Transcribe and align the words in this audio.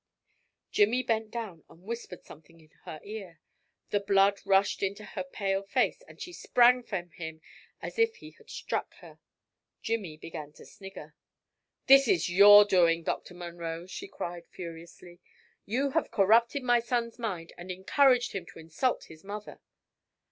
Jimmy 0.71 1.03
bent 1.03 1.29
down 1.29 1.63
and 1.69 1.83
whispered 1.83 2.25
something 2.25 2.59
in 2.59 2.71
her 2.85 2.99
ear. 3.03 3.39
The 3.91 3.99
blood 3.99 4.39
rushed 4.45 4.81
into 4.81 5.05
her 5.05 5.23
pale 5.23 5.61
face, 5.61 6.01
and 6.07 6.19
she 6.19 6.33
sprang 6.33 6.81
from 6.81 7.11
him 7.11 7.39
as 7.83 7.99
if 7.99 8.15
he 8.15 8.31
had 8.31 8.49
struck 8.49 8.95
her. 8.95 9.19
Jimmy 9.83 10.17
began 10.17 10.53
to 10.53 10.65
snigger. 10.65 11.13
"This 11.85 12.07
is 12.07 12.29
your 12.31 12.65
doing, 12.65 13.03
Dr. 13.03 13.35
Munro," 13.35 13.85
she 13.85 14.07
cried 14.07 14.47
furiously. 14.47 15.19
"You 15.67 15.91
have 15.91 16.09
corrupted 16.09 16.63
my 16.63 16.79
son's 16.79 17.19
mind, 17.19 17.53
and 17.55 17.69
encouraged 17.69 18.31
him 18.31 18.47
to 18.47 18.59
insult 18.59 19.03
his 19.03 19.23
mother." 19.23 19.61